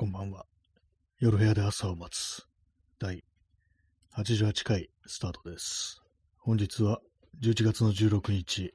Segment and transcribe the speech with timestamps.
[0.00, 0.46] こんばんは。
[1.18, 2.46] 夜部屋で朝を待つ。
[3.00, 3.24] 第
[4.14, 6.00] 88回スタートです。
[6.38, 7.00] 本日は
[7.42, 8.72] 11月の16日。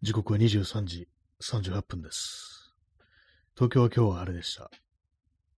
[0.00, 1.08] 時刻は23時
[1.42, 2.74] 38分です。
[3.54, 4.70] 東京は今日は晴れでした。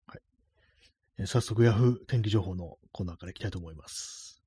[0.09, 0.21] はい。
[1.21, 4.43] え早速、ヤフー天気情報のコーナーからいきたいと思います。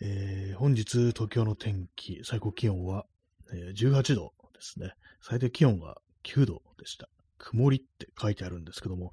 [0.00, 3.04] えー本日、東京の天気、最高気温は、
[3.52, 4.94] え18度ですね。
[5.20, 7.10] 最低気温が9度でした。
[7.40, 9.12] 曇りって書いてあるんですけども、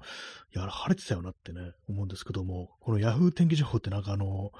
[0.54, 4.50] いや、晴れてたよなってね、思うんですけども、このヤフー天気情報ってなんかあの、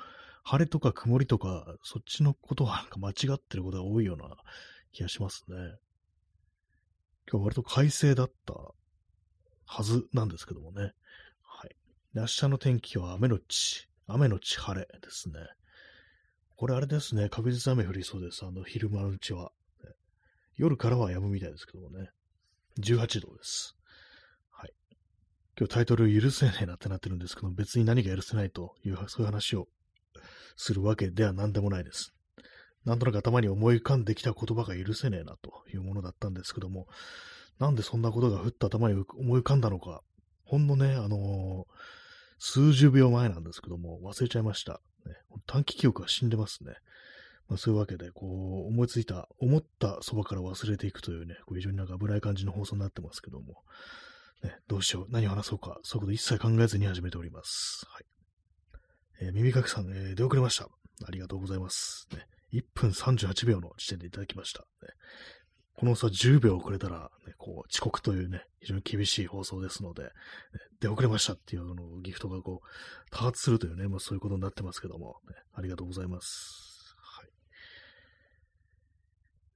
[0.42, 4.36] 晴れとか曇りとか、そっちのことはなんか間違ってることが多いような
[4.92, 5.56] 気がしますね。
[7.30, 8.54] 今日割と快晴だった
[9.66, 10.92] はずなんですけどもね。
[11.42, 11.76] はい。
[12.14, 15.34] 明日の天気は雨のち、雨のち晴れですね。
[16.56, 18.46] これあれですね、確実雨降りそうです。
[18.46, 19.52] あの、昼間のうちは。
[20.56, 22.08] 夜からは止むみたいですけどもね。
[22.78, 23.76] 18度です。
[24.50, 24.72] はい。
[25.58, 29.68] 今日タイトル許せねえなってなってるんですけど、別に何が許せないという、そういう話を
[30.56, 32.14] するわけでは何でもないです。
[32.84, 36.86] なんとなく頭に思い浮かんできた言葉が許せねえなというものだったんですけども、
[37.58, 40.02] なんでそんなことがふっと頭に思い浮かんだのか、
[40.44, 41.98] ほんのね、あのー
[42.38, 44.80] 数十秒前なんですけども、忘れちゃいました。
[45.06, 45.14] ね、
[45.46, 46.74] 短期記憶が死んでますね。
[47.48, 53.62] まあ、そういうわけで、こう、思いついた、思ったそばから忘れていくというね、こう非常になんか危ない感じの放送になってますけども、
[54.42, 57.86] ね、どうしよう、何を話そうか、そういうこと一切考えずに始めております。
[57.88, 58.04] はい。
[59.20, 60.68] えー耳かきさん、えー出遅れました。
[61.06, 62.06] ありがとうございます。
[62.12, 64.60] ね、1分38秒の時点でいただきました。
[64.60, 64.88] ね、
[65.74, 70.08] この差10秒遅れたら、ね、こう、遅刻というね、非常に厳しい放送ですので、ね
[70.80, 76.67] 出遅れましたっていうあのギフトがこう、多発するというね、まあそういうことになってますけども、ね、ありがとうございます。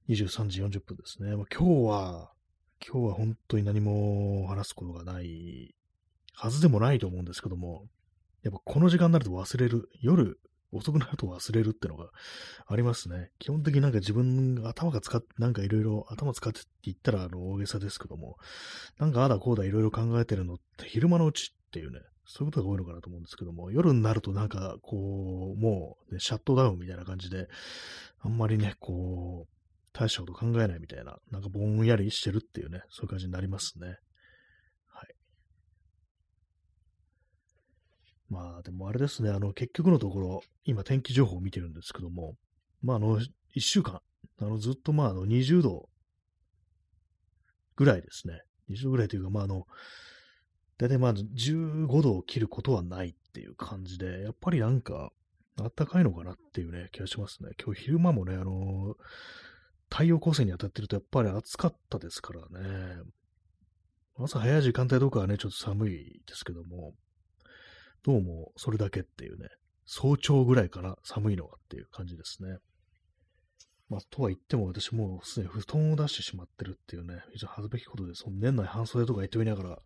[0.09, 1.35] 23時40分ですね。
[1.35, 2.31] まあ、今日は、
[2.85, 5.73] 今日は本当に何も話すことがない
[6.33, 7.85] はずでもないと思うんですけども、
[8.43, 10.39] やっぱこの時間になると忘れる、夜
[10.73, 12.09] 遅くなると忘れるってのが
[12.67, 13.29] ありますね。
[13.39, 18.35] 基本的になんか自分が頭が使って、なんかいろいろ頭使ってって言ったらあの大げさですけども、
[18.99, 27.47] なんかああだこうだいろいろ考えてるのって昼間のうちっていうね、そういうことが多いのかなと思うんですけども、夜になるとなんかこう、もう、ね、シャットダウンみたいな感じで、
[28.21, 29.62] あんまりね、こう、
[29.93, 33.87] 大したこと考えないみたいな、なんかぼんやりしてるっていうね、そういう感じになりますね。
[34.87, 35.15] はい。
[38.29, 42.33] まあ、でもあれですね、あの、結局のところ、今天気情報を見てるんですけども、
[42.81, 43.19] まあ、あの、
[43.53, 44.01] 一週間、
[44.39, 45.87] あの、ずっとまあ、あの、20度
[47.75, 48.41] ぐらいですね。
[48.69, 49.65] 20度ぐらいというか、まあ、あの、
[50.79, 55.11] 大体まあ、15度を切ることはないっていう感じで、やっぱりなんか、
[55.61, 57.51] あったかいのかなっていうね、気がしますね。
[57.63, 58.95] 今日昼間もね、あの
[59.93, 63.03] 太陽光線に当たってるとやっぱり暑かったですからね。
[64.17, 66.95] 朝早い時間帯とかはね、ちょっと寒いですけども、
[68.01, 69.49] どうもそれだけっていうね、
[69.85, 72.57] 早朝ぐらいから寒いのがっていう感じですね。
[73.87, 79.79] まあ、とは言っても私もうすでに布団を出してしまってるっていうね、非常に恥ずべきことで、その年内半袖とか言っておきながら、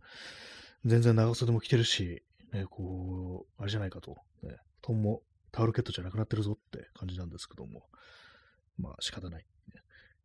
[0.85, 2.23] 全然長袖も着てるし、
[2.53, 7.84] ね、こう、あれじゃないかと、ね、布団もタオルケットじゃなくなってるぞって感じなんですけども、
[8.78, 9.46] まあ仕方ない。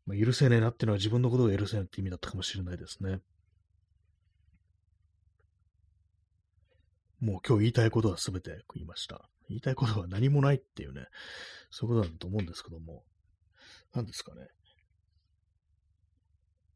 [0.06, 3.20] まあ、許せねえなっていうのは自分のことが許せないって意味だったかもしれないですね。
[7.20, 9.28] もう今日言いたいことは全て言いました。
[9.48, 11.06] 言いたいことは何もないっていうね、
[11.70, 13.04] そういうことだと思うんですけども、
[13.94, 14.48] 何ですかね。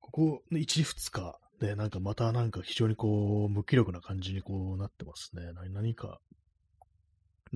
[0.00, 5.52] ここ1、2日で、なんかまたなんか非常にこう、無気力な感じにこうなってますね。
[5.54, 6.20] 何何か、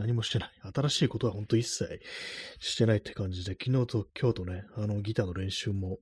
[0.00, 0.50] 何もしてない。
[0.74, 2.00] 新しいことは本当一切
[2.58, 5.98] してないって感じで、昨日と今日とね、あのギターの練習も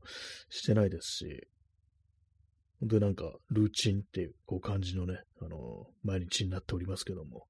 [0.48, 1.48] してないですし、
[2.80, 7.46] 本当になんかルーチンっていうこう感じのね、あの、毎日になっておりますけども、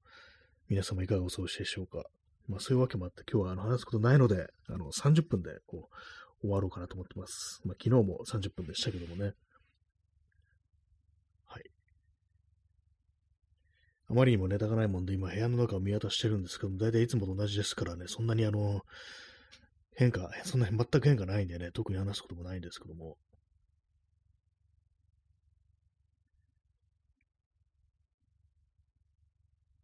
[0.69, 2.03] 皆様いかがお過ごしでしょうか。
[2.47, 5.89] まあそういうわけもあって、今日はあの話すことないので、あの30分でこ
[6.41, 7.61] う終わろうかなと思ってます。
[7.63, 9.33] まあ昨日も30分でしたけどもね。
[11.45, 11.63] はい。
[14.09, 18.81] あまりにもネタがないもんで、今部屋の中を見渡してるんですけども、大体いつもと同じですからね、そんなにあの、
[19.93, 23.17] 変化、そんなに全く変化ないんでね、特に話すこともないんですけども。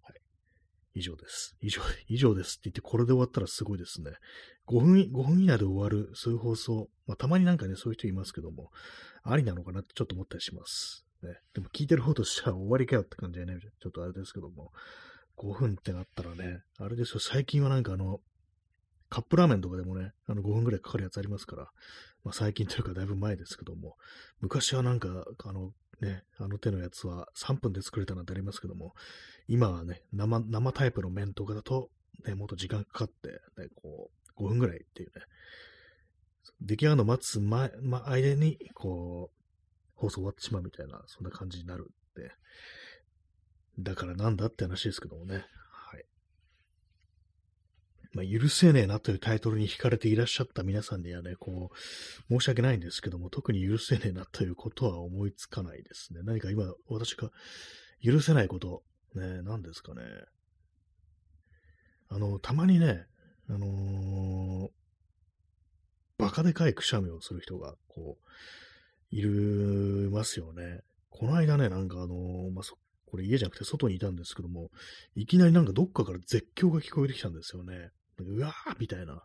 [0.02, 0.22] はい。
[0.96, 1.56] 以上です。
[1.62, 4.12] 以上、 以上ですって言って、これで終わったらすごいですね。
[4.66, 6.90] 5分、5分以内で終わる、そういう放送。
[7.06, 8.72] まあ、たまになんかね、そういう人いますけども、
[9.22, 11.06] ありなのかなってちょっと思ったりします。
[11.24, 11.40] ね。
[11.54, 14.72] でも聞いてる方としては終わりかよって感じでね、ちょっとあれですけども、
[15.38, 18.20] 5分ってなったらね、あれですよ、最近はなんかあの、
[19.10, 21.64] カップラーメンとかでもね、あの5分ぐらいかかるやつありますから、
[22.24, 23.96] まあ最近というかだいぶ前ですけども、
[24.42, 25.72] 昔はなんか、あの、
[26.02, 28.94] ね、あの手のやつは3分で作れたなんてありますけども、
[29.48, 31.90] 今はね、生、生タイプの麺とかだと、
[32.26, 33.30] ね、もっと時間かかって、
[33.62, 35.24] ね、こう、5分ぐらいっていうね、
[36.62, 39.45] 出来上がるの待つ前、ま、間に、こう、
[39.96, 42.32] 放送終わってしまうみたいな、そんな感じになるって。
[43.80, 45.46] だからなんだって話ですけどもね。
[45.72, 46.06] はい。
[48.14, 51.72] まあ、許せねえなというタイトルに惹かれていらっしゃった皆さんにはね、こ
[52.30, 56.22] う、申し訳ないんですけども、特に許せねえなということは思いつかないですね。
[56.24, 57.32] 何か今、私が
[58.04, 58.84] 許せないこと、
[59.16, 60.02] ね、何ですかね。
[62.08, 63.06] あの、たまにね、
[63.50, 64.70] あのー、
[66.18, 68.26] バカでかいくしゃみをする人が、こう、
[69.12, 70.82] いるますよね。
[71.10, 74.70] この間ね、なんかあのー、まあ、そ、これ家じゃなくて外にいたんですけども、
[75.16, 77.92] いきなりなんかどっかから絶叫が聞こえてきたんですよね。
[78.18, 79.24] うわーみたいな。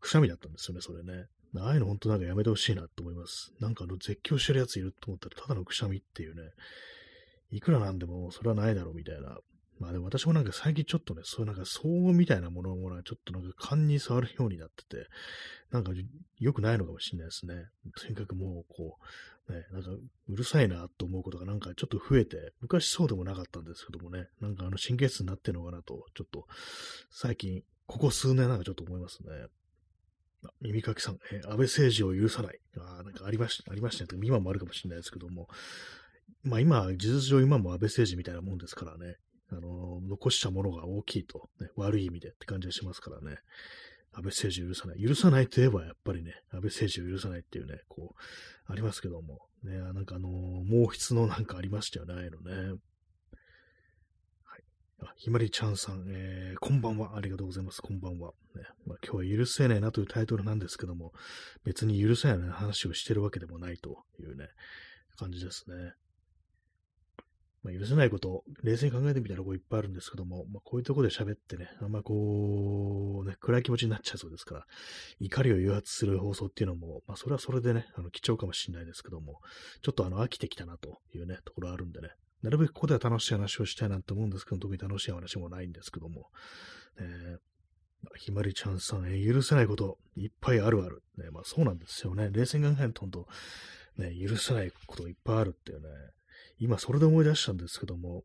[0.00, 1.26] くしゃみだったんですよね、それね。
[1.56, 3.52] ああいうの本当なんかやめてほしいなと思います。
[3.60, 6.42] なんかあの絶叫してるやついると思ったらただのくしゃみっていうね。
[7.50, 9.38] いくらなんでもそれはないだろうみたいな。
[9.82, 15.08] まあでも私もなんか最近ちょっとね、そういうなんか騒音みたいなものもちょっとなんか勘に触るようになってて、
[15.72, 15.90] なんか
[16.38, 17.66] 良くないのかもしれないですね。
[18.00, 19.00] とにかくもうこ
[19.48, 26.46] う、ね、なんかうるさいなと思うことがなんかちょっと増えて、昔そうでもなかったんですけどもね、なんかあの神経質になってるのかなと、ちょっと
[27.10, 29.48] 最近、ここ数年なんかちょっと思いますね。
[30.60, 32.60] 耳かきさん、え、安倍政治を許さない。
[32.76, 34.20] あなんかありました、ありましたね。
[34.22, 35.48] 今もあるかもしれないですけども、
[36.44, 39.16] まあ今、事実上今も安倍政治みたいなもんですからね、
[39.52, 43.38] あの、残したものが大きいと、ね、悪い意味でって感じがしますからね。
[44.14, 45.02] 安倍政治を許さない。
[45.02, 50.28] 許さないといえば、やっぱりね、安倍政治を許さないっていうね、こう、ありますけども、ね、なんかあの
[50.64, 52.78] 毛筆のなんかありましたよね、あのね。
[54.44, 54.64] はい。
[55.02, 57.16] あ、ひまりちゃんさん、えー、こんばんは。
[57.16, 57.80] ありがとうございます。
[57.80, 58.32] こんばんは。
[58.54, 61.12] ね、まあ、今日は許せないなというタイトルなんですけども、
[61.64, 64.48] 別に許せない話をしてるわけでもないというね、
[65.16, 65.94] 感じですね。
[67.62, 74.66] まあ、許せないこと、冷静に考えてみたらこういっぱいあるんですけども、まあ、こういうとこで喋ってね、あんまこう、ね、暗い気持ちになっちゃうそうですから、
[75.20, 79.40] 怒りを誘発する放送っていうのも、まあ、それはそれでね、あの、貴重かもしれないですけども、
[79.82, 82.10] ちょっとあの、飽きてきたなというね、ところあるんでね、
[82.42, 86.30] なるべくここでは楽しい話をしたいなと思うんですけど、特に楽しい話もないんですけども、
[86.98, 87.38] えー
[88.16, 91.04] ひまりちゃんさん、え許せないこといっぱいあるある。
[91.18, 92.30] ね、まあそうなんですよね。
[92.32, 93.28] 冷静に考えると、本当
[93.96, 95.88] ね、許せないこといっぱいあるっていうね、
[96.58, 98.24] 今それで思い出したんですけども、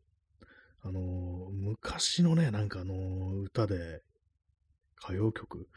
[0.82, 4.02] あのー、昔のね、なんかあのー、歌で、
[5.02, 5.68] 歌謡曲、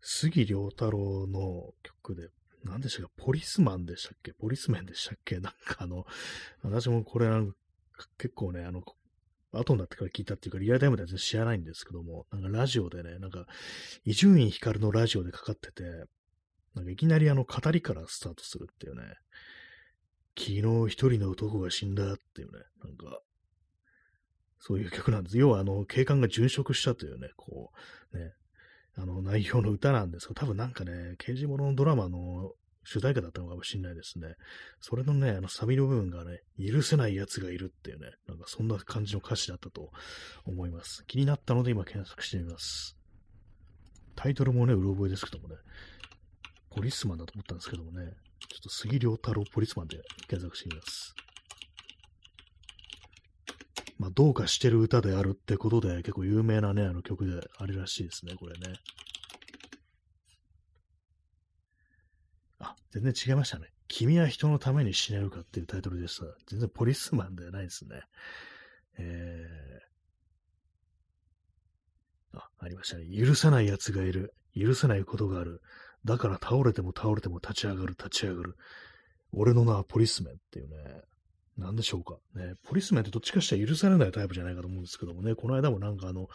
[0.00, 2.28] 杉良太郎の曲で、
[2.64, 6.06] 何でしたっけポリスマンでしたっけポリスメンでしたっけなんかあの、
[6.62, 7.28] 私もこれ
[8.18, 8.82] 結構ね、あの、
[9.52, 13.46] 後になってから聞いたっていうか、リアルタイムでは全然知らないんですけども、なんかラジオでね、なんか、
[14.04, 15.82] 伊集院光のラジオでかかってて、
[16.74, 19.02] なんかいきなりあの語りからスタートするっていうね、
[20.36, 23.20] 昨日一人の男が死んだっていうね、なんか、
[24.58, 25.38] そういう曲なんです。
[25.38, 27.70] 要は、あの、警官が殉職したというね、こ
[28.12, 28.32] う、ね、
[28.96, 32.52] あの、内容の歌なんですけど、多分なんかね、刑事物のドラマの
[32.84, 34.36] 主題歌だったのかもしれないですね。
[34.80, 39.90] それのね、あの、サビの部分がね、許せない奴がいるっていうね、なんかそんな感じの歌詞だったと
[40.44, 41.04] 思います。
[41.06, 42.96] 気になったので今検索してみます。
[44.16, 45.56] タイトルもね、うろ覚えですけどもね、
[46.70, 48.12] ポリスマンだと思ったんですけどもね、
[48.54, 49.96] ちょっと杉良太郎ポリスマンで
[50.28, 51.12] 検索してみます。
[53.98, 58.76] まあ、どうかしてる歌であるってことで、結構有名なね、あの曲であるらしいですね、これね。
[62.60, 63.72] あ、全然違いましたね。
[63.88, 66.24] 君は人のために死ねるかっていうタイトルでした。
[66.46, 68.02] 全然ポリスマンではないですね。
[68.98, 73.06] えー、あ、ありましたね。
[73.16, 74.32] 許さない奴がいる。
[74.56, 75.60] 許せないことがある。
[76.04, 78.56] だから倒れても倒れても立ち上がる、立ち上がる。
[79.32, 80.76] 俺の名はポリスメンっていうね。
[81.56, 82.16] なんでしょうか。
[82.34, 86.28] ね、ポリスメンってどっちかしたら許されないタイプじゃないかと思うんですけどもね、この間もなんかあの、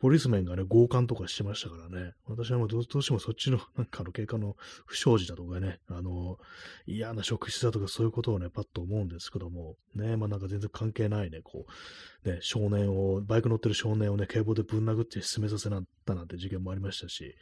[0.00, 4.54] ポリスメンがね、強姦とかしてましたからね、私はもうどうしてもそっちの、なんかあの、経過の
[4.84, 6.38] 不祥事だとかね、あの、
[6.86, 11.64] 嫌な職質だとかそういうことをね、パッと思うんですけども、ね、まあなんか全然関係ないね、こ
[12.24, 17.34] う、ね、少年を、バイク乗ってる少年をね、警棒でぶん殴って進めさせなったなんて事件もありましたし、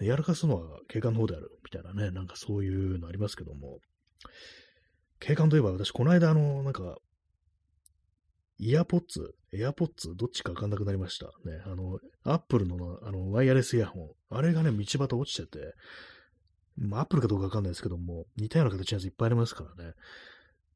[0.00, 3.78] やらかすのは警官の方である、みたいなね、なんかそういうのありますけども、
[5.20, 6.96] 警官といえば私、この間、あの、なんか、
[8.58, 11.26] EarPods、AirPods、どっちかわかんなくなりました。
[11.48, 15.74] ね、あの、アップルの、あの、ワイヤレスイヤホン、あれがね、道端落ちてて、
[16.76, 19.92] まあ、アップルかどうかわかんないですけども、似たような形のやついっぱいありますからね。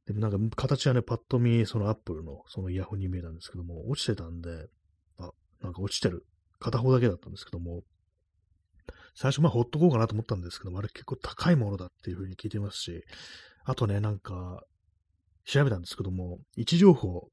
[0.06, 4.68] でもなんか、形はね、パッと見、そのアップルの、そのイヤホンに見えたんですけども、落ちてたんで、
[5.18, 5.30] あ、
[5.60, 6.24] なんか落ちてる。
[6.60, 7.82] 片方だけだったんですけども、
[9.14, 13.04] 最初まあほっとこうかなと思ったんですけども、あれ結構高いものだっていう風に聞いてますし、
[13.68, 14.64] あとね、なんか、
[15.44, 17.28] 調べたんですけども、位置情報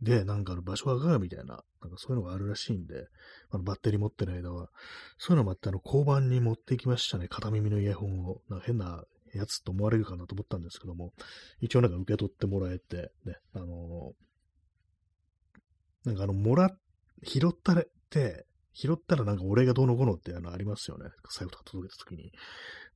[0.00, 3.04] で、なんかあの場所がわかるみたいな、なんかそういうのがあるらしいんで、
[3.50, 4.70] あのバッテリー持ってる間は、
[5.18, 8.40] そういうのもあって、あの、交番に持ってきましたね、片耳のイヤホンを。
[8.48, 11.12] なんか変なやつと思われるかなと思ったんですけども、
[11.60, 16.70] 一応なんか受け取ってもらえて、ね、あのー、なんかあの、もら、
[17.24, 21.10] 拾ったれて、拾ったらなんか俺がどうのこうのってあのありますよね。
[21.36, 22.32] 財布とか届けた時に。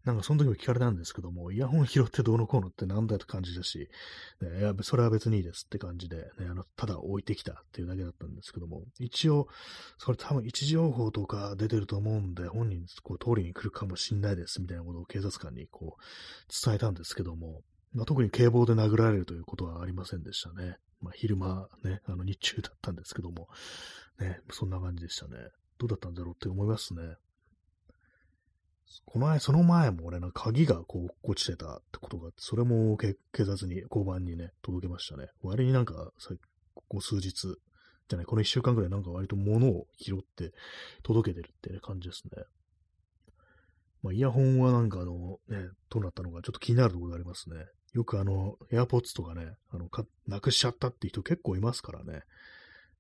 [0.05, 3.89] なんかその時も聞かれたんですけども、イヤホン拾ってどうのこうのってなんだよって感じだし、
[4.41, 9.47] ね、いや、それは別にいいですって感じで、ね、あの、ただ置いてきたっていうだけだったんですけども、一応、
[9.99, 16.03] それ多分位置情報とか出てると思うんで、本人、こう、通りに来るかもしんないですみたいなことを警察官にこう、
[16.65, 20.79] 伝えたんですけども、まあ、特に警棒で殴られるということはありませんでしたね。
[21.01, 23.49] まあ、昼間ね、あの日中だったんですけども、
[24.19, 25.37] ね、そんな感じでしたね。
[25.79, 27.03] どうだったんだろうって思いますね。
[29.05, 35.29] この前、その前も俺の鍵がこう落ちてたってことがあって、それも警察に、交番にね、届けましたね。
[35.43, 36.13] 割になんか、
[36.75, 37.57] ここ数日、
[38.09, 40.53] じゃない、この一週間ぐらいなんか割と物を拾って
[41.03, 42.45] 届けてるって、感じですね。
[44.03, 47.57] まあ、イヤホンはなんかあの、ね、どうなったのかちょっと気になるところがありますね。
[47.95, 49.89] よくあの、AirPods とかね、あの、
[50.27, 52.23] なくしちゃったって人結構いますからね。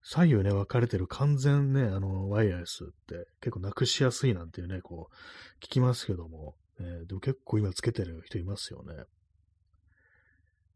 [0.02, 9.04] 左右ね、分かれてる完全ね、あの、ワイヤレスって結構なくしやすいなんていうね、こう、聞きますけども、えでも結構今つけてる人いますよね。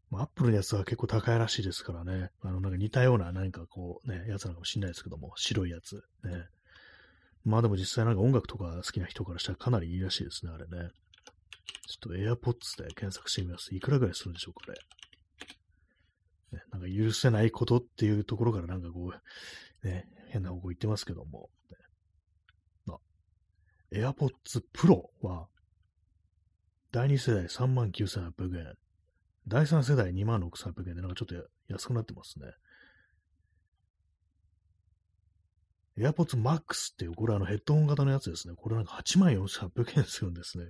[0.09, 2.31] まあ、アップルのやつは結構高いらしいですからね。
[2.41, 6.03] あの、なんか似たような何かこうね、やつなのかもしれないですけども、白いやつ。
[6.23, 6.45] ね。
[7.43, 10.91] まあでも実際なんか音楽とか好きな人からしたらかなりいいらしいですね、あれね。
[11.87, 13.75] ちょっと AirPods で検索してみます。
[13.75, 14.77] いくらぐらいするんでしょう、これ。
[16.51, 19.11] なんか許せないことっていうところからなんかこ
[19.83, 21.49] う、ね、変な方向行ってますけども、
[23.91, 25.47] AirPods Pro は、
[26.91, 28.73] 第2世代39,800円、
[29.47, 31.35] 第3世代26,800円でなんかちょっと
[31.67, 32.47] 安くなってますね。
[35.97, 38.53] AirPods Max っていう、これあのヘッドホン型のやつですね。
[38.55, 40.65] これなんか84,800円するんですね。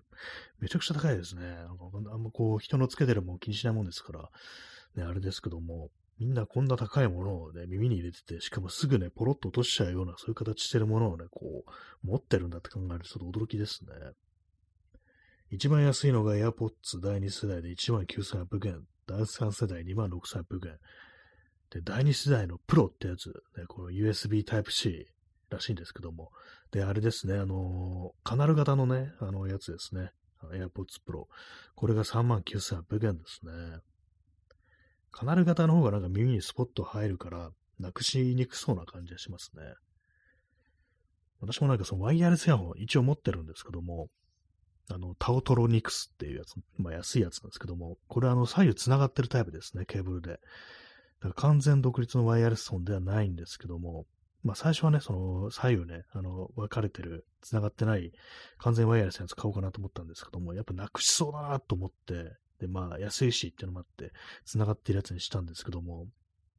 [0.59, 1.41] めちゃくちゃ高いですね。
[1.41, 4.29] なんかあんまこう人のつけてるも気にしないもんですから、
[4.97, 5.89] ね、あれですけども、
[6.19, 13.91] みんなこんな高いものをね、耳に入れてて、しかもすぐね、ポロッと落としちゃうような、そういう形してるものをね、こう、持ってるんだって考えるとちょっと驚きですね。
[15.51, 20.77] 一番安いのが AirPods 第2世代で19,800円、第3世代26,800円。
[21.69, 23.27] で、第2世代のプロってやつ、
[23.57, 25.05] ね、この USB Type-C
[25.49, 26.31] らしいんですけども、
[26.71, 30.11] で、あれですね、あのー、カナル型のね、あのやつですね、
[30.43, 31.27] AirPods Pro。
[31.75, 33.51] これが39,800円ですね。
[35.11, 39.63] カナル型の方がなんか耳にスポッと入るから、なくしにくそうな感じがしますね。
[41.39, 44.07] 私もなんかそのワイヤレスイヤホン一応持ってるんですけども、
[44.89, 50.31] あの、タオトロニクスっていうやつ、まあ安いやつなんですけども、これあの左右繋がってるタイプですね、ケーブルで。
[50.31, 54.05] だから完全独立のワイヤレスフォンではないんですけども、
[54.43, 58.11] まあ最初はね、その左右ね、あの、分かれてる、繋がってない
[58.59, 64.11] 完全ワイヤレスのやつ買おうかなと思ったんですけども、やっぱなくしそうだなと思って、で、まあ、安いしっていうのもあって、
[64.45, 66.07] 繋がってるやつにしたんですけども、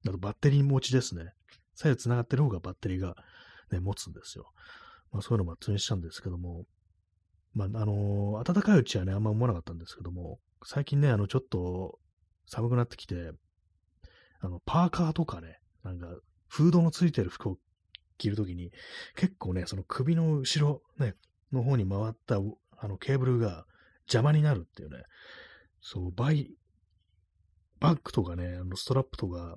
[0.07, 1.33] あとバッテリー持ちですね。
[1.75, 3.17] 左右繋がってる方がバッテリーが、
[3.71, 4.51] ね、持つんですよ。
[5.13, 6.65] まあ、そういうのも通にしたんですけども、
[7.55, 11.99] まあ、あのー、暖かいうちはね、あんま思わなかったんですけども、最近ね、あの、ちょっと
[12.47, 13.33] 寒くなってきて、
[14.41, 16.09] あの、パーカーとかね、なんか、
[16.49, 17.59] フードのついてる服を
[18.17, 18.73] 着るときに、
[19.17, 21.15] 結構ね、その首の後ろ、ね、
[21.53, 23.67] の方に回った、あの、ケーブルが
[24.07, 25.03] 邪魔になるっていうね、
[25.81, 26.51] そう、バイ、
[27.81, 29.57] バッグとかね、あのストラップとか、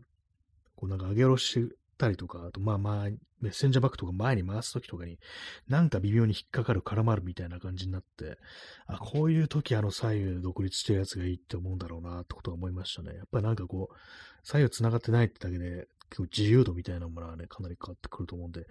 [0.76, 3.10] こうなんか上げ下ろしたりとか、あとまあまあ、
[3.42, 5.20] メッセンジャーバッグとか前に回すときとかに、
[5.68, 8.38] なんか微妙に引っかかる、絡まるみたいな感じになって、
[8.86, 13.16] あ、こういうときあの左右独立してるやつがいいって思うんだろうなってことは思いましたね。
[13.16, 13.96] やっぱりなんかこう、
[14.44, 18.66] 左右繋がってないってだけで、結構自由度みたいなものはね、かなり変わってくると思うんで、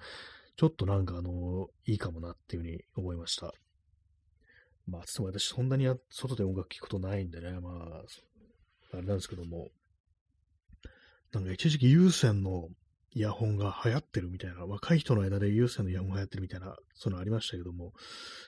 [0.57, 3.55] ちょっとなんかあの、いいかもなっていうふうに思いました。
[4.87, 8.03] まあ、つっても私そんなに外で音楽聴くことないんでね、まあ、
[8.93, 9.69] あれなんですけども、
[11.33, 12.69] なんか一時期有線の
[13.13, 17.93] イヤホンが流行ってるみたいな、若い人の間で有線のイヤホンが流行ってるみたいな、そういうのありましたけども、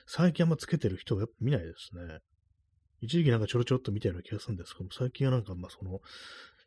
[0.05, 2.19] 最近あんまつけてる人はやっぱ見ないですね。
[3.01, 5.99] 一時期なんかちょろちょろっと見たような気がするんですけども、最近はなんかまあその、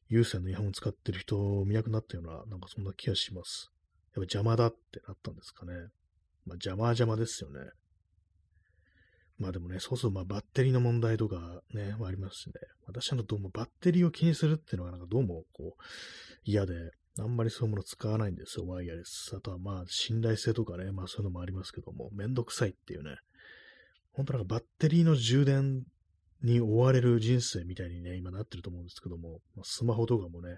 [0.09, 3.71] 有線のイヤホンを使ってる人を見なくなったような、なんかそんな気がします。
[4.15, 5.73] やっぱ邪魔だってなったんですかね。
[6.45, 7.61] まあ邪魔は邪魔ですよね。
[9.39, 12.53] まあでもね、そうするとまあバッテリーの問題とかね、ありますしね。
[12.87, 15.83] 私はどうもバッテリーを気にするっていうのがなんかどうもこう
[16.45, 16.75] 嫌で、
[17.19, 19.35] あんまりそういうもの使わないんですよ、ワイヤレス。
[19.37, 23.17] あとはまあ信頼性とかね、まあそういうのもありますけども、めんどくさいっていうね。
[24.13, 25.85] 本当なんかバッテリーの充電
[26.43, 30.57] に追われる人生みたいにね、今なってると思うんですけども、まあ、スマホとかもね、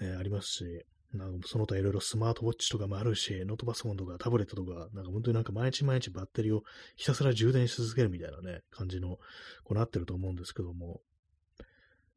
[0.00, 0.64] ね、ありますし、
[1.12, 6.62] なんかその他いろいろスマートウォッチとかもあるし、ノートパソコンとかタブレットとか、なんか本当になんか毎日毎日バッテリーを
[6.96, 9.18] ひたすら充電し続けるみたいなね、感じの、
[9.64, 11.00] こうなってると思うんですけども、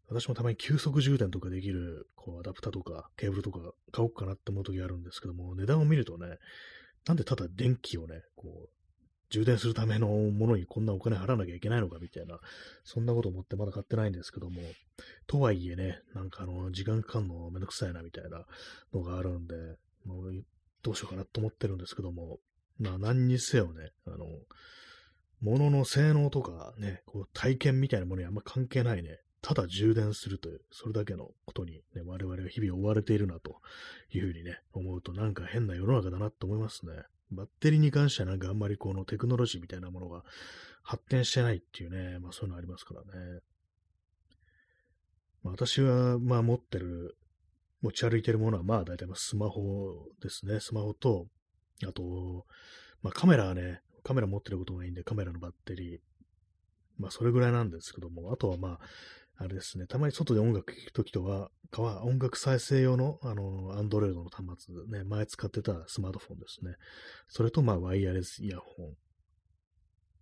[0.10, 3.60] 私もたまに急速充電とかできる、こう、アダプタとかケーブルとか
[3.92, 6.38] 買おうかなって思う時あるんですけども、値段を見るとね、
[7.08, 8.83] なんでただ電気をね、こう、
[9.34, 12.40] 充電するためのものにこんなお金払わなきゃいけないのかみたいな、
[12.84, 14.62] そんなこと思ってまだ買ってないんですけども、
[15.26, 18.46] とはいえね、なんかあの、時間かかんのめんどくさいなみたいな
[18.94, 19.56] のがあるんで、
[20.06, 20.44] もう
[20.84, 22.38] どうしようかなと思ってるんですけども、
[22.78, 24.28] まあ何にせよね、あの、
[25.42, 33.58] 物の性能とかね、こう体験みたいなものにあんま関係ないね、ただ充電するという、それだけのことに、ね、我々は日々追われているなと
[34.12, 36.94] いうふうにね、思うとなんか変な世の中だなと思いますね。
[37.34, 40.24] バッテリーに関してはなんかあんまりこのテクノロジーみたいなものが
[40.84, 43.40] 発展してないっていうね、まあそういうのありますからね。
[45.44, 47.18] まあ、私はまあ持ってる、
[47.82, 50.60] 持ち歩いてるものはまあ大体スマホですね。
[50.60, 51.28] スマホと、
[51.88, 52.46] あと、
[53.02, 56.00] まあカメラはね、カメラ持ってることがいいんでカメラのバッテリー、
[56.98, 58.80] まあそれぐらいなんですけども、あとはまあ、
[59.38, 61.50] あれですね、たまに外で音楽聴くときとは、
[62.06, 66.76] 音楽再生用の、あの、アンドロイドの端末ね、前使ってたスマートフォンですね。
[67.28, 68.96] それと、まあ、ワイヤレスイヤホン。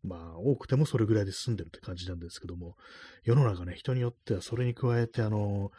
[0.03, 2.75] まあ、多くてもそれぐらいで済んでるって感じなんですけども、
[3.23, 5.71] 世の中ね、人によってはそれに加えて、あの、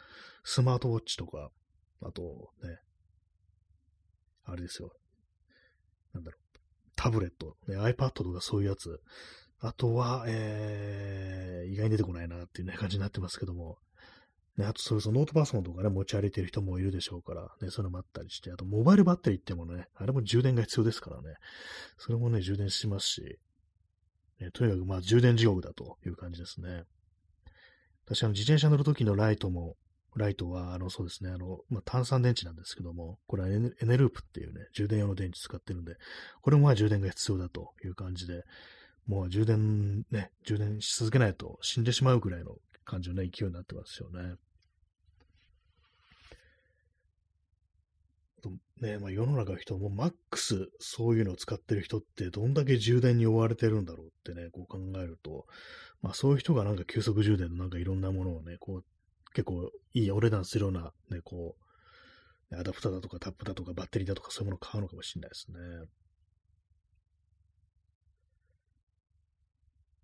[0.43, 1.49] スマートウォッチとか、
[2.01, 2.77] あとね、
[4.45, 4.91] あれですよ。
[6.13, 6.43] なんだろう。
[6.95, 9.01] タブレット、ね、iPad とかそういうやつ、
[9.65, 13.77] あとは、えー、意外に出てこないなっていうね、感じになってますけども、
[14.57, 21.35] ね、あと、それこそノートパソコンとかね、持ち歩いてる人もいるでしょうから、ね、そういうのもあったりして、あと、モバイルバッテリーってもね、あれも充電が必要ですからね、
[21.97, 23.39] それもね、充電しますし、
[24.41, 26.83] ね、とにかく、まあ、充電地獄だという感じですね。
[28.05, 29.77] 私、あの、自転車乗るときのライトも、
[30.17, 35.95] ライトは、あの、そうですね、あの、まあ、炭酸電池なんですけども、これはエネエネループっていうね、充電用の電池使ってるんで、
[36.41, 38.43] これもまあ充電が必要だという感じで、
[39.07, 44.35] もう充電ね、充電し続けないと死んでしまうぐらいの感じのね、勢いになってますよね。
[48.81, 55.45] ね、まあ、世の中の人もマックスそういうのを使ってる人ってどんだけ充電に追われてるんだろうってね、こう考えると、
[56.01, 58.83] まあそういう人がなんか急速充電のなんかいろんなものをね、こう
[59.33, 61.55] 結構いいお値段するようなね、こ
[62.51, 65.57] う、アダプターだとかタップだとかバッテリーだとかそういうものを買うのかもしれないですね。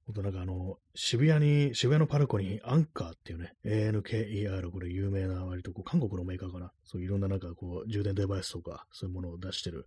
[0.09, 6.71] ほんとなんかあの、渋谷に、渋谷のパルコにアンカーっていうね、ANKER、これ有名な割とこう韓国のメーカーかな。
[6.83, 9.85] そういろんななんかこう充電デバイスとかそういうものを出してる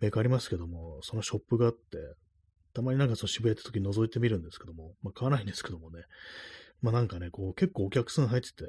[0.00, 1.98] メーカーありますけども、そのショップがあって、
[2.72, 6.00] たまになんかその渋谷って時覗いてみるんですけども、まあ買わないんですけどもね、
[6.80, 8.64] まあなんかね、こう結構お客さん入ってて、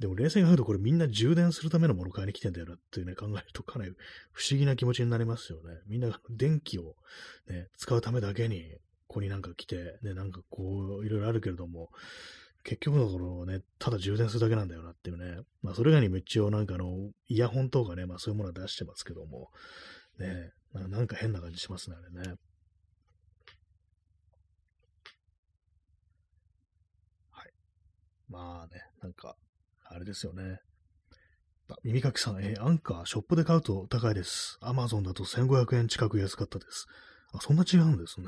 [0.00, 3.92] でも冷静に考えるとこれみんな充電するためのもの買いに来てんだよなっていうね、考えるとかなり
[4.32, 5.78] 不思議な気持ちになりますよね。
[5.86, 6.96] みんな電気を
[7.48, 8.74] ね、使うためだけに
[9.08, 11.90] ここになんか来て、ね、なんかこう、いろいろあるけれども、
[12.64, 15.42] 結局のところね、ただ充電するだけなんだよなっていうね。
[15.62, 19.50] まあ、それ以外にも一応なんかあの、イヤホンとかね、まあそういうものは出してますけども、
[20.18, 22.34] ね、なんか変な感じしますね、あれね。
[27.30, 27.52] はい。
[28.28, 29.36] まあね、なんか、
[29.84, 30.58] あれですよね。
[31.82, 34.58] 耳かきさん、えアンカー、ショップで買うと高いです。
[34.60, 36.86] アマゾンだと1500円近く安かったです。
[37.32, 38.26] あ、そんな違うんですね。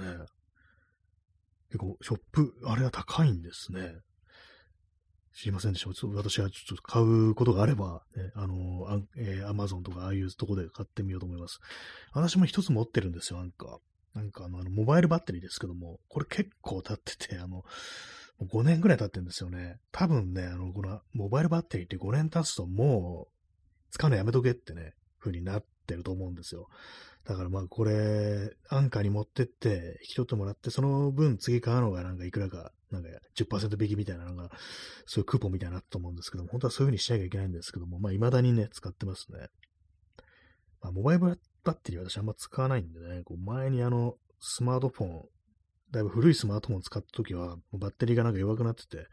[1.69, 3.95] 結構、ショップ、あれは高いんですね。
[5.35, 6.07] 知りませんでした。
[6.09, 11.61] 私はちょっと買うことがあれば、ね、あの、あえー、アマゾンとかああいうとこで買ってみようと思います。
[12.13, 13.79] 私も一つ持ってるんですよ、なんか。
[14.15, 17.63] なんかあの、モバイルバッテリーですけども、これ結構経ってて、あの、
[18.43, 19.79] 5年ぐらい経ってるんですよね。
[19.93, 23.33] 多分ね、あの、このモバイルバッテリーって5年経つともう、
[23.91, 26.69] 使うのやめとけってね、風になってると思うんですよ。
[27.25, 34.51] だからまあこれ、アンカーに持ってって引き取ってもらって、その分次買うのがなんかいくらか、なんか10%引きみたいなのが、
[35.07, 39.49] そういうクーポンみたいなと思うんですけども、本当はそういう風にしなきゃいけないんですけども、まあ未だにね、使ってますね。
[40.81, 41.21] まあモバイル
[41.65, 45.23] バッテリーは私あんま使わないんでね、こう前にあの、スマートフォン、
[45.91, 49.07] だいぶ古いスマートフォン使った時は、バッテリーがなんか弱くなってて、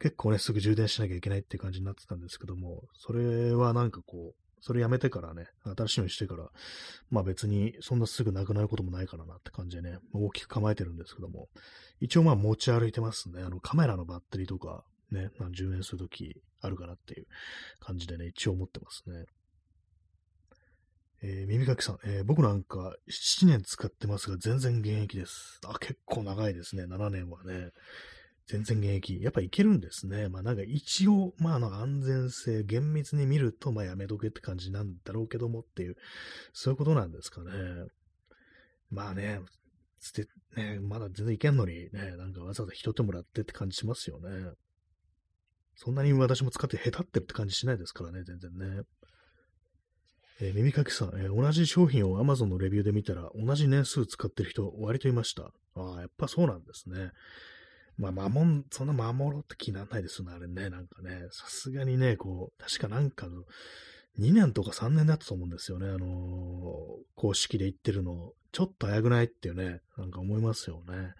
[0.00, 6.48] 結構ね、すぐ充電しなきゃいけないって感じになってたんですけども、それはなんかこう、それやめてからね、新しいのにしてから、
[7.08, 11.46] まあ別にそんなすぐなくなることもないからなって感じでね、ま大きく構えてるんですけども、
[12.00, 13.44] 一応まあ持ち歩いてますね。
[13.44, 17.26] あのカメラのバッテリーとかね、充電するときあるかなっていう
[17.78, 19.26] 感じでね、一応持ってますね。
[21.22, 25.60] えー、耳かきさん、えー、僕なんか7年使ってますが全然現役です。
[25.64, 26.86] あ、結構長いですね。
[26.86, 27.70] 7年はね。
[28.46, 29.20] 全然現役。
[29.20, 30.28] やっぱいけるんですね。
[30.28, 35.96] まあなんか一応、まああの安全性、厳密に見ると、まあやめとけって感じなんだろうけどもっていう、
[36.52, 37.50] そういうことなんですかね。
[38.90, 39.40] まあね、
[40.00, 44.52] 捨て、ね、まだ全然いけんのにね、なんかわざわざ人手もらってって感じしますよね。
[45.74, 48.82] そんなに私も使って下手ってるって感じしないですからね、全然ね。
[50.40, 55.50] えー、耳かきさん、えー、同じ商品を Amazon のレビューで見たら、同じ年数使ってる人、割といました。
[55.74, 57.10] ああ、やっぱそうなんですね。
[57.98, 60.70] まあ、守ん、そんな守ろうって気にならないですよね、あれね。
[60.70, 63.44] なんかね、さすがにね、こう、確かなんかの、
[64.18, 65.88] 2年とか3年だったと思うんですよね。
[65.88, 68.32] あのー、公式で言ってるの。
[68.52, 71.14] ちょっと早くないっていうね、なんか思いますよね。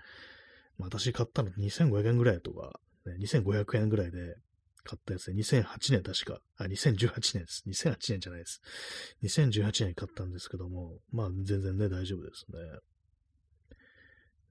[0.79, 4.37] まあ、私買ったの2500円ぐらいとか、ね、2500円ぐらいで
[4.85, 7.65] 買ったやつで、2008年確か、あ、2018年です。
[7.67, 8.63] 2008年じゃないです。
[9.25, 12.59] 2018年に買ったんですけども、まあ全然ね、大丈夫ですね。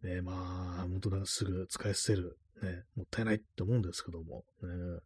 [0.05, 2.37] ねまあ、本当だ、すぐ使い捨てる。
[2.61, 4.99] ね、もったいないって思うんですけども、ね。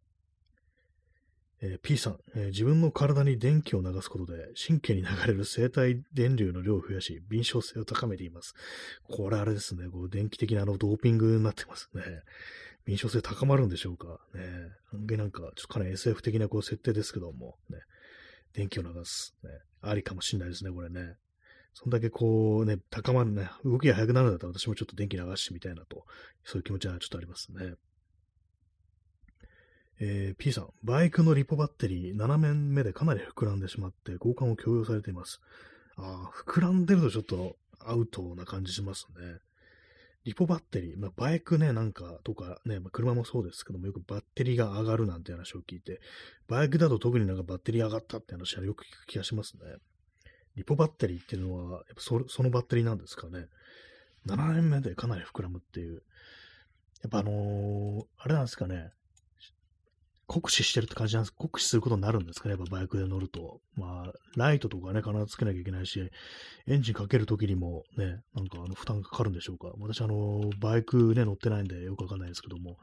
[1.62, 8.54] えー、P さん、えー、自分の体に電気を流すことで神経に流れる生体電流の量を増やし、敏捷性を高めています。
[9.04, 12.02] これあれですね、こう電気的なあのドーピングになってますね。
[12.86, 14.20] 印象性高まるんでしょうか？
[14.34, 14.42] ね。
[14.94, 17.78] 案外なんか、ちょっとかなり SF 的なこう設定ですけども、ね。
[18.54, 19.36] 電気を流す。
[19.44, 19.50] ね。
[19.82, 21.16] ありかもしんないですね、これね。
[21.74, 26.04] そんだけこうね、高まるね、動きが速くなるんだったら私もちょっと電気流してみたいなと、
[26.44, 27.74] そういう気持ちはちょっとありますね。
[30.02, 35.40] えー、P さん、バイクのリポバッテリー7面目でかなり膨らんでしまって交換を強要されています。
[35.96, 39.40] ああ、膨らんでるとちょっとアウトな感じしますね。
[40.24, 46.00] リポバッテリー、まあ、バイクね、なんかとかね、まあ、車もそうですけども、よくバッテリーが上がるなんて話を聞いて、
[46.46, 49.60] バイクだと特になんかバッテリー上がったって話はよく聞く気がしますね。
[50.60, 53.46] リポバッテリーっていうのは、やっぱそそのバッテリーなんですかね。
[54.26, 56.02] 7年目でかなり膨らむっていう。
[57.00, 58.90] やっぱあのー、あれなんですかね。
[60.30, 61.32] 酷使してるって感じなんです。
[61.32, 63.60] 酷使することになるんですかね、やっぱバイクで乗ると。
[63.74, 66.08] まあ、ライトとかね、必ずつけなきゃいけないし、
[66.68, 69.72] エンジンかけるときにもね、なんかあの負担かかるんでしょうか。
[69.80, 72.78] 私、あの、バイクね、乗ってないんでよくわかんないですけども、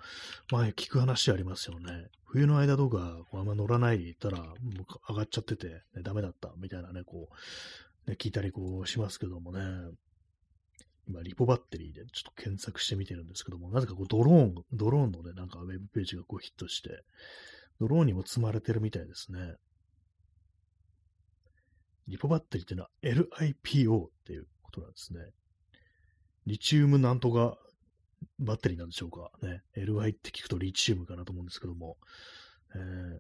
[0.52, 2.08] まあ、聞く話ありますよね。
[2.26, 4.56] 冬の間とか、あんま乗らないで行ったら、もう
[5.10, 7.30] 上がっちゃってて、ね、ダメだった、みたいなね、こ
[8.08, 9.62] う、ね、聞いたりこうしますけどもね。
[11.08, 17.04] 今、リポバッテリーでちょっと検索してみてるんですけども、なぜかこうドローン、ドローンのね、なんかウェブページがこうヒットして、
[17.80, 19.56] ドローンにも積まれてるみたいですね。
[22.08, 25.20] リポバッテリーっていうのは LIPO っていうことなんですね。
[26.46, 27.58] リチウムなんとか
[28.40, 29.62] バッテリーなんでしょうかね。
[29.76, 31.98] LI って聞くとリチウムかなと思うんですけども。
[32.76, 33.20] えー、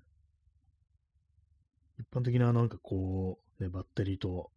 [1.99, 4.51] 一般的ななんかこう、ね、バッテリーと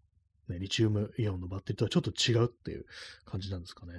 [0.51, 2.85] ね、リチウムイオンのバッテリーとはちょっと違うっていう
[3.25, 3.93] 感じなんですかね。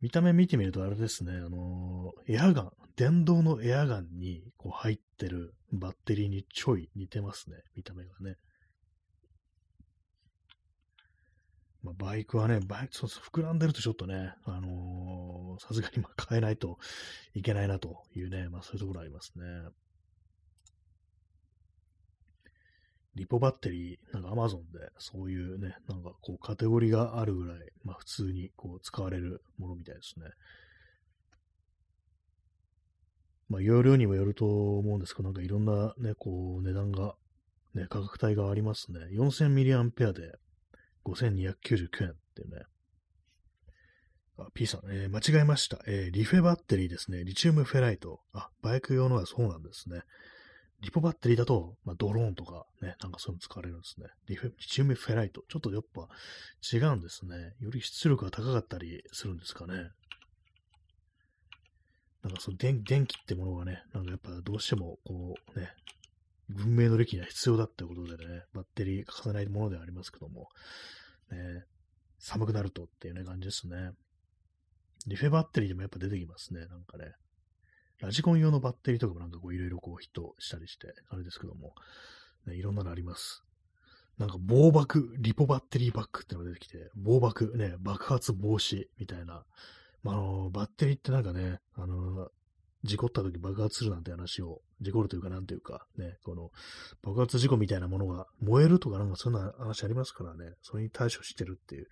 [0.00, 8.36] 見た目見てみるとあれですね、あのー、エアガン、電動のエアガンにこう入ってるバッテリーにちょい似てますね、見た目がね。
[11.82, 16.78] まあ、バイクはね、バイク、そう、膨らんでるとちょっとね、あのさすがにま変えないと
[17.34, 19.44] いけないなというね、まあそういうところありますね。
[23.14, 30.26] リポバッテリー、なんか Amazon でそういうね、なんかこうカテゴリーがあるぐらい、まあ普通にこう使われるものみたいですね。
[33.48, 37.14] まあ容量にもよると思うんですけど、なんかいろんなね、こう値段が、
[37.74, 39.00] ね、価格帯がありますね。
[39.12, 40.34] 4000mAh で
[41.04, 42.62] 5299円っていうね。
[44.38, 45.78] あ、P さん、えー、間違えました。
[45.86, 47.24] えー、リフェバッテリーですね。
[47.24, 48.20] リチウムフェライト。
[48.32, 50.02] あ、バイク用のはそうなんですね。
[50.82, 54.06] リポバッテリーだと、まあ、ドローンとかね、なんかそういうの使われるんですね。
[54.28, 55.42] リフリチウムフェライト。
[55.48, 56.08] ちょっとやっぱ
[56.72, 57.54] 違うんですね。
[57.60, 59.90] より出力が高かったりするんですかね。
[62.22, 65.70] なんかその電電気ってものがね、なんかやっぱどうしてもこうね、
[66.48, 70.48] 文明の歴には必要だってことでね、バッテリー欠かせないものではありますけども、
[71.30, 71.64] ね、
[72.18, 73.92] 寒くなるとっていうね感じですね。
[75.06, 77.12] リフェバッテリーでもやっぱ出てきますね、なんかね。
[78.00, 81.74] ラジコン用のバッテリーとかもなんかこういろいろこうヒットしたりして、あれですけども、
[82.46, 83.42] ね、いろんなのあります。
[84.18, 89.44] なんか防爆、リポバッテリーバッグってのが出てきて、防爆、ね、爆発防止みたいな。
[90.02, 92.28] まあ、あの、バッテリーってなんかね、あの、
[92.82, 96.50] 事故った時爆発するなんて話を、事故るというかなんというか、ね、この
[97.02, 101.86] 爆発事故みたいなものが燃えるとかなんかそういうな話ありますからね、それに対処してるっていう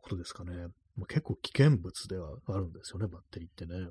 [0.00, 0.52] ことですかね。
[0.96, 3.88] ま、結構危険物ではあるんですよね、バッテリーってね。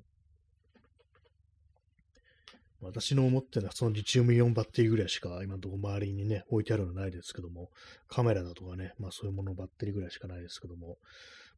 [2.82, 7.70] 私の思ってるのはそのリチウムイオンバッテリーぐらいしか今のところ周りにね、置いてあるのないですけども、
[8.08, 10.98] カメラだとかね、まあそういうものバッテリーぐらいしかないですけども、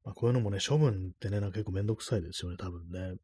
[0.06, 3.16] まあ、こういうのもね、処分ってね、なんか結構めんどくさいですよね、多分ね。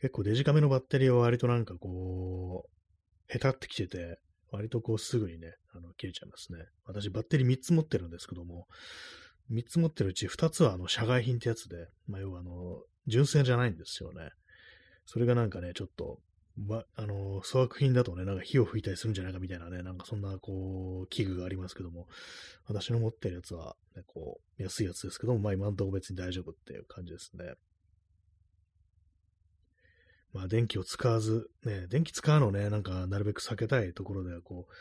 [0.00, 2.70] 結構デジカメのバッテリーは割となんかこう、
[3.28, 4.18] へたってきてて、
[4.50, 6.58] 割とこうすぐにね、あの切れちゃいますね。
[6.84, 8.66] 私バッテリー3つ持ってるんですけども、
[9.52, 14.30] 3つ持ってるうち2つはあの社外品ってやつで、まあ、要はあの、純正じゃないんですよね。
[15.12, 16.20] それがなんかね、ちょっと、
[16.56, 22.06] ま、あの、粗悪品だとね、なんか火を吹いたりするんじゃないかみたいなね、なんかそんなこう、器具がありますけども、
[22.68, 27.54] 私の持ってるやつは、ね、こう、安いやつですけども、まあ今のとこ別に大丈夫っていう感じですね。
[30.32, 34.72] まあ電気を使わず、ね、電気使うのね、なんかなるべく避けたいところではこう、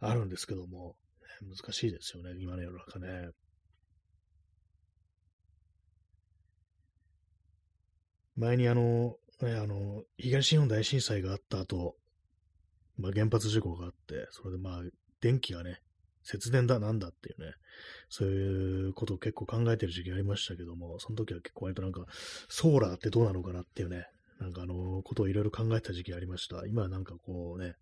[0.00, 0.96] あるんですけども、
[1.42, 3.28] 難しいですよね、今の世の中ね。
[8.36, 11.96] 前にあの、ね、あの、東日本大震災があった後、
[12.96, 14.82] まあ原発事故があって、それでまあ
[15.20, 15.80] 電気がね、
[16.22, 17.52] 節電だなんだっていうね、
[18.08, 22.06] そういうことを結構考えてる時期ありましたけども、その時は結構割となんか、
[22.48, 24.06] ソーラーってどうなのかなっていうね、
[24.40, 26.66] なんかあの、ことをいろいろ考えた時期ありました。
[26.66, 27.74] 今はなんかこうね、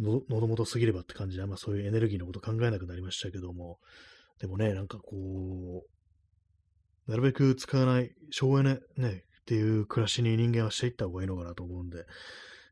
[0.00, 3.78] の、喉元すぎればって感じで、あそういうエネルギーのこと考えなくなりましたけども、
[4.40, 12.06] でもね、なんかこう、なるべく使わない省エネ、ね、っていう暮らしに人間はしていった方がいいのかなと思うんで、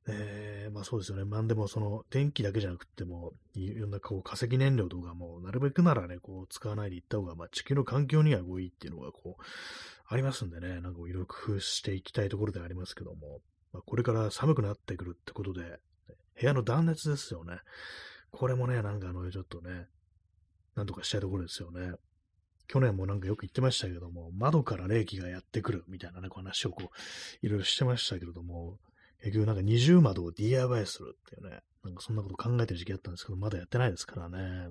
[0.07, 1.25] えー、まあそうですよね。
[1.25, 9.43] まあでもその電気だけじゃなくても、いろんなこう化石燃料とかも、なるべくならね、こう使わないでいった方が、まあ地球の環境にはこういっていうのがこう、
[10.07, 13.41] ありますんでね、なんかいろいろ工夫していきたいところでありますけども、
[13.73, 15.81] まあ、これから寒くなってくるってことで、
[16.41, 17.59] 部屋の断熱ですよね。
[18.31, 19.89] これもね、なんかあの、ちょっとね、
[20.77, 21.95] なんとかしたいところですよね。
[22.69, 28.79] 去年もなんかよく言ってましたけども、窓から冷気がやってくるみたいなね、話をこう、いろいろしてましたけれども、
[29.21, 34.71] 結局なんか二重窓を DIY するっていうね、なんかそんなこと考えてる時期あったんですけど、まだやってないですからね。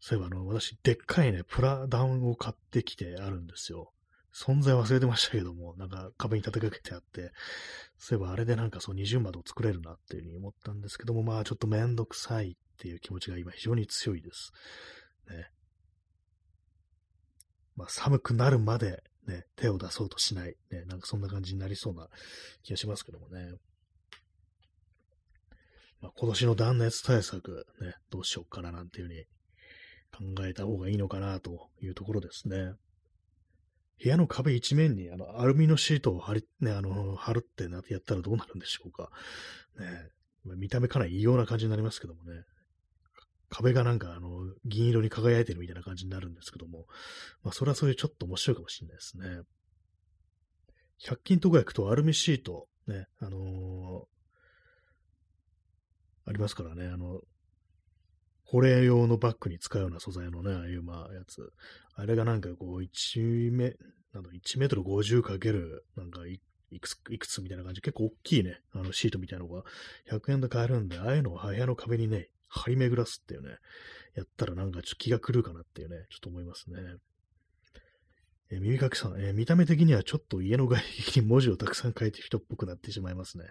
[0.00, 3.92] そういえばあの、私、でっかいね、プラダウンを買ってきてあるんですよ。
[4.32, 7.32] 存在忘れてましたけども、なんか壁に立てかけてあって、
[7.98, 14.52] そういえばあれでなんかそう二重窓を作れるなっていうふうに思ったんですけども、まあちょっとめんどくさいっていう気持ちが今非常に強いです。
[15.28, 15.50] ね。
[17.76, 20.56] まあ寒くなるまでね、手を出そうとしない。
[20.70, 22.08] ね、なんかそんな感じになりそうな
[22.62, 23.52] 気がしますけどもね。
[26.00, 32.72] まあ、今年の断熱対策、ね、どうしようかななんていうふうに考えた方がいいのかなというところですね。
[34.02, 39.10] 部屋の壁一面にあのアルミのシートを貼り、ね、あの、貼るってなってやったらどうなるんでしょうか。
[39.78, 40.10] ね、
[40.56, 42.44] 見た目かなり異様な感じになりますけどもね。
[43.50, 44.28] 壁がなんかあの、
[44.64, 46.86] 銀色に輝いてるみたいな感じになるんですけども、
[47.42, 49.40] まあそれはそれでちょっと面白いかもしれないですね。
[51.00, 57.20] 100均とか行くとアルミシート、ね、あのー、ありますからね、あの、
[58.44, 61.52] 保冷用のバッグに使うような素材のね、ああいうまあやつ。
[61.94, 63.76] あれがなんかこう、1メ、
[64.12, 66.40] なんだ、1メートル50かける、なんかい
[66.80, 69.64] くつ、いくつみたいな感じ、結構大きいね、あのシートみたいなのが
[70.10, 73.56] 100円で買えるんで、ああいうのを部屋の壁にね、張り巡らすっていうね、
[74.14, 76.78] やったらなんかちょっと気が狂うかなっていうね、ちょっと思いますね。
[78.50, 83.44] え、耳かきさん、え、見た目的にはちょっと家の外壁に文字をたくさん書いて人っぽくなってしまいますね。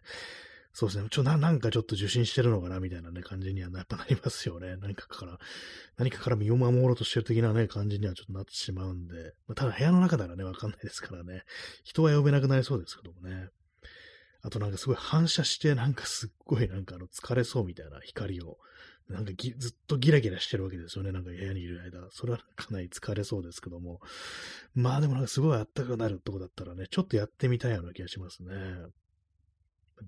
[0.74, 1.08] そうですね。
[1.10, 4.76] ちょ、な、なんかちょっと受信してるのかなみたいなね、感じにはやっぱなりますよね。
[4.82, 5.40] 何かから、
[5.98, 9.34] 何かから身を守ろうとしてる的なね、感じにはちょっとなってしまうんで。
[9.48, 11.44] まあ、ただ部屋の中ならね、わかんないですからね。
[11.84, 13.50] 人は呼べなくなりそうですけどもね。
[14.42, 18.60] あとなんかすごい反射して、なんかすっごいなんかあの疲れそうみたいな光を、
[19.10, 21.12] なんかずっとギラギラしてるわけですよね。
[21.12, 22.08] なんか部屋にいる間。
[22.12, 24.02] それはかなり疲れそうですけども。
[24.76, 28.52] まあでもなんかすごいあったかくなるとこだったらね、ちょっとやってみたいような気がしますね。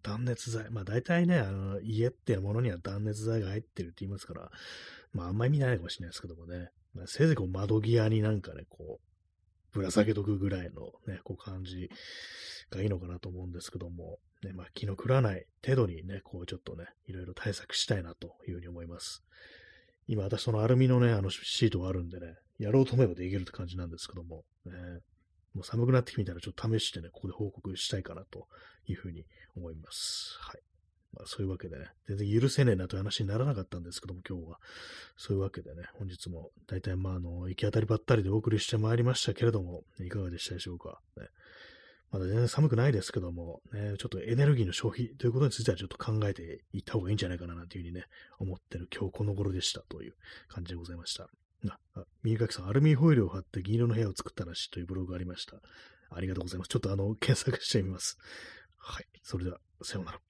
[0.03, 0.69] 断熱材。
[0.69, 4.51] まあ大体ね、あの、家っていうものには断熱材が入ってるって言いますから、
[5.13, 6.69] まああんまり見ないかもしれないですけどもね。
[6.93, 9.08] まあ、せいぜいこう窓際になんかね、こう、
[9.73, 11.89] ぶら下げとくぐらいのね、こう感じ
[12.69, 19.23] がいいのかなと思うんですけども、ね、まあ気の食らない程度にね、こうちょっとね、いろいろ対策したいなというふうに思います。
[20.07, 24.73] 今私そのアルミのね、あのシートがあるんでね、やろうと思えばできるって感じなんですけども、ね、
[25.53, 28.47] もう寒くなってきたらちょっと試してね、ここで報告したいかなと
[28.87, 30.37] いうふうに思います。
[30.41, 30.61] はい。
[31.13, 34.59] まあ、そういうわけでね、全然許せねえなという話にならなかったんですけども、今日は。
[35.17, 41.01] そういうわけでね、本日も大体まあ、あの、行き当たりばったりでお送りしてまいりましたけれども、いかがでしたでしょうか。
[41.17, 41.27] ね、
[42.11, 48.05] まだ全然寒くないですけども、ね、ちょっとエネルギーの消費ということについてはちょっと考えていった方がいいんじゃないかななんていうふうにね、
[48.39, 50.15] 思ってる今日この頃でしたという
[50.47, 51.29] 感じでございました。
[51.67, 55.57] あ、あ右かきさん、アルミホイルを貼って銀色の部屋を作ったらしいというブログがありました。
[56.11, 56.69] ありがとうございます。
[56.69, 58.17] ちょっとあの、検索してみます。
[58.77, 59.05] はい。
[59.21, 60.28] それでは、さようなら。